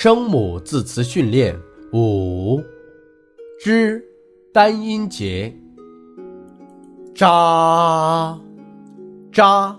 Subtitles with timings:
[0.00, 1.54] 声母字词训练
[1.92, 2.58] 五
[3.62, 4.02] 之
[4.50, 5.54] 单音节：
[7.14, 8.40] 扎
[9.30, 9.78] 扎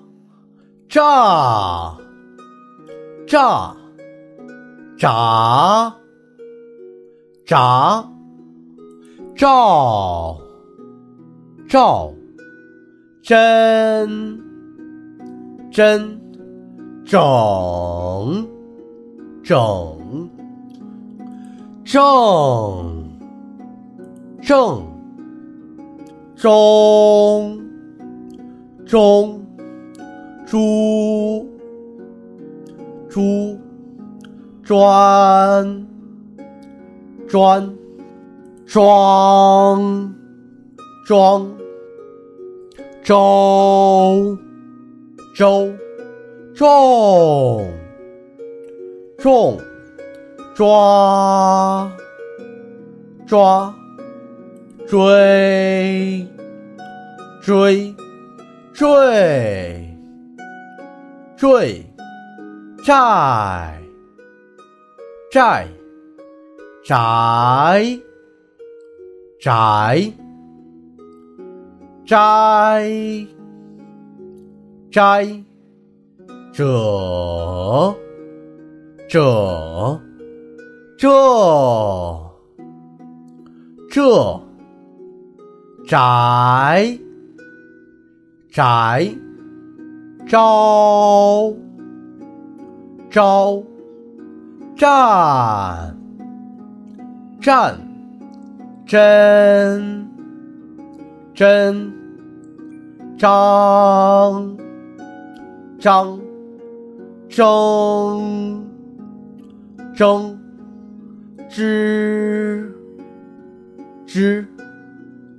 [0.88, 1.98] 炸
[3.26, 3.76] 炸
[4.96, 5.96] 炸
[7.44, 8.08] 炸
[9.36, 10.38] 照
[11.68, 12.14] 照
[13.24, 14.40] 真
[15.72, 16.22] 真
[17.04, 18.48] 整
[19.44, 20.30] 整
[21.84, 22.00] 正
[24.42, 24.86] 正
[26.36, 27.60] 中
[28.86, 29.46] 中
[30.46, 31.50] 猪
[33.10, 33.58] 猪
[34.64, 35.88] 专
[37.28, 37.76] 专
[38.68, 40.14] 庄
[41.06, 41.58] 庄
[43.04, 44.38] 周
[45.36, 45.74] 周
[46.54, 47.66] 重
[49.22, 49.56] 重
[50.56, 51.92] 抓
[53.28, 53.72] 抓
[54.88, 56.28] 追
[57.40, 57.96] 追
[58.74, 59.96] 坠
[61.38, 61.86] 坠
[62.84, 63.80] 债
[65.32, 65.68] 债
[66.84, 68.00] 宅
[69.40, 70.12] 宅
[72.08, 73.28] 摘
[74.92, 75.44] 摘
[76.52, 77.96] 者
[79.12, 80.02] 这
[80.98, 81.10] 这
[83.92, 84.42] 这
[85.86, 86.98] 宅
[88.50, 89.14] 宅
[90.26, 91.54] 招
[93.10, 93.62] 招
[94.78, 95.94] 战
[97.42, 97.78] 战
[98.86, 100.08] 真
[101.36, 101.92] 真
[103.18, 104.58] 张
[105.82, 106.18] 张
[107.28, 108.71] 争
[109.94, 110.40] 争
[111.50, 112.74] 之
[114.06, 114.48] 之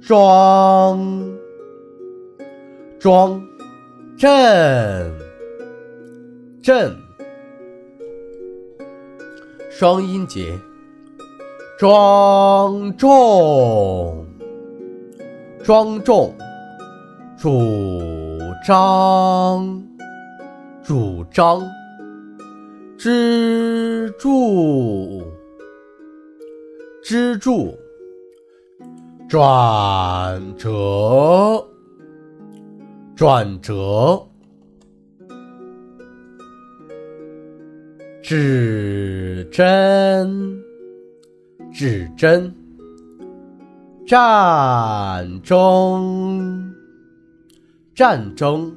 [0.00, 1.30] 庄
[2.98, 3.42] 庄
[4.16, 5.12] 震
[6.62, 6.96] 震。
[9.70, 10.56] 双音节，
[11.78, 14.24] 庄重
[15.64, 16.32] 庄重，
[17.36, 19.82] 主张
[20.84, 21.62] 主张，
[24.02, 25.22] 支柱
[27.04, 27.72] 支柱，
[29.28, 31.64] 转折
[33.14, 34.20] 转折，
[38.22, 40.60] 指针
[41.72, 42.52] 指针，
[44.04, 46.74] 战争
[47.94, 48.76] 战争，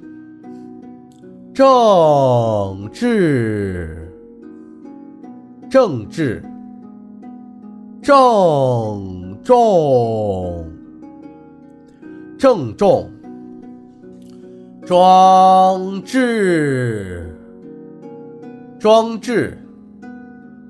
[1.51, 4.04] 政治
[5.75, 6.41] 政治，
[8.01, 10.71] 郑重
[12.37, 13.11] 郑重，
[14.85, 17.29] 装置
[18.79, 19.57] 装置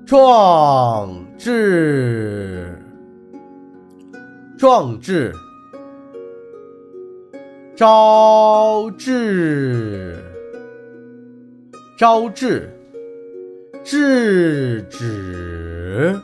[0.04, 2.76] 壮志
[4.58, 5.32] 壮志，
[7.76, 10.16] 招致
[11.96, 12.75] 招致，
[13.86, 16.20] 制止。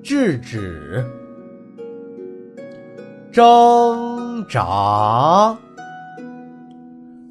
[0.00, 1.04] 制止，
[3.32, 5.58] 挣扎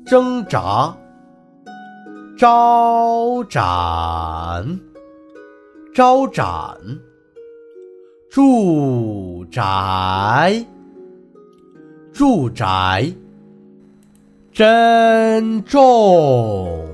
[0.05, 0.93] 挣扎，
[2.37, 4.79] 招展。
[5.95, 6.77] 招展，
[8.29, 10.65] 住宅
[12.13, 13.13] 住宅，
[14.51, 16.85] 珍重。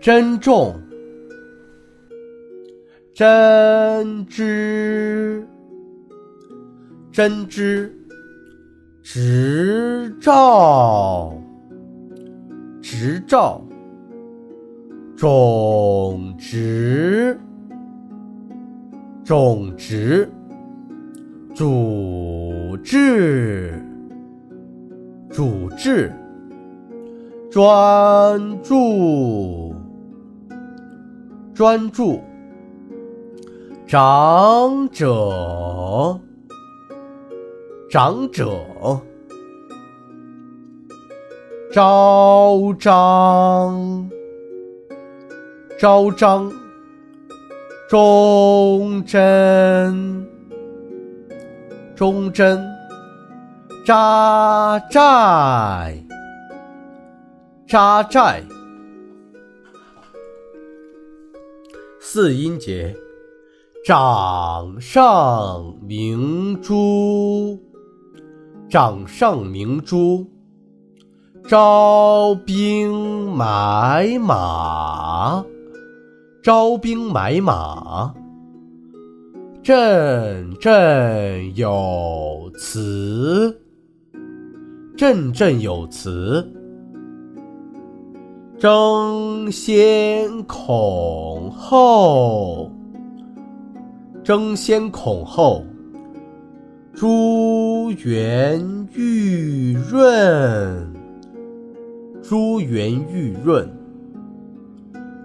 [0.00, 0.74] 珍重，
[3.14, 5.46] 针织
[7.12, 7.96] 针织，
[9.04, 11.32] 执照
[12.82, 13.62] 执照，
[15.16, 17.38] 种植
[19.24, 20.28] 种植，
[21.54, 23.80] 主治
[25.30, 26.12] 主治，
[27.48, 29.72] 专注
[31.54, 32.20] 专注，
[33.86, 36.18] 长者
[37.90, 38.50] 长者，
[41.70, 44.10] 昭彰
[45.78, 46.50] 昭彰，
[47.88, 50.26] 忠贞
[51.94, 52.58] 忠贞，
[53.84, 56.02] 扎寨
[57.68, 58.42] 扎寨，
[62.00, 62.96] 四音节：
[63.84, 67.60] 掌上明珠，
[68.66, 70.24] 掌上明珠；
[71.46, 75.44] 招兵买马，
[76.42, 78.10] 招兵买马；
[79.62, 83.54] 振振有词，
[84.96, 86.50] 振振有词。
[88.58, 92.70] 争先恐后，
[94.24, 95.62] 争先恐后；
[96.94, 100.90] 珠圆玉润，
[102.22, 103.68] 珠圆玉润；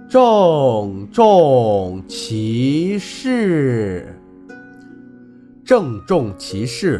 [0.09, 4.13] 郑重其事，
[5.63, 6.99] 郑重其事；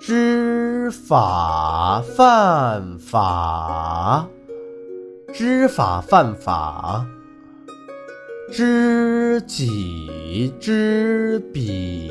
[0.00, 4.28] 知法犯法。
[5.32, 7.06] 知法犯法，
[8.50, 12.10] 知己知彼，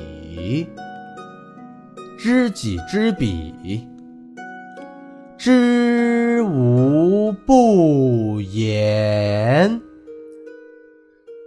[2.20, 3.88] 知己知彼，
[5.36, 9.82] 知无不言，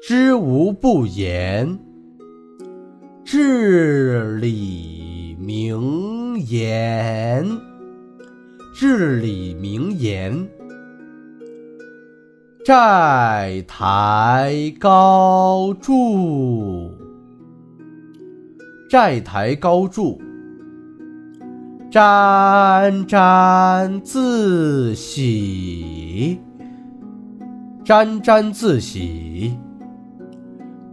[0.03, 1.79] 知无不言，
[3.25, 7.47] 至理名言，
[8.75, 10.49] 至理名言。
[12.71, 16.89] 债台高筑，
[18.89, 20.17] 债台高筑；
[21.91, 26.39] 沾沾自喜，
[27.85, 29.51] 沾沾自喜；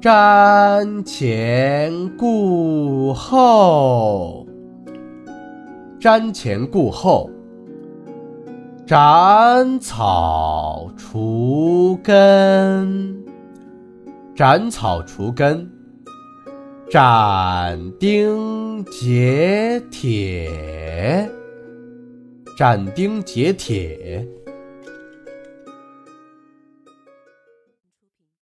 [0.02, 4.48] 瞻前顾后，
[6.00, 7.30] 瞻前顾后。
[8.88, 13.22] 斩草除根，
[14.34, 15.68] 斩草除根；
[16.90, 21.30] 斩钉截铁，
[22.58, 24.26] 斩钉截铁。